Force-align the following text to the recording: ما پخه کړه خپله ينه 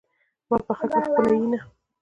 ما 0.49 0.57
پخه 0.67 0.85
کړه 0.91 1.01
خپله 1.07 1.33
ينه 1.43 1.59